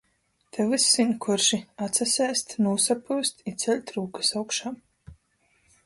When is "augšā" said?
4.43-4.77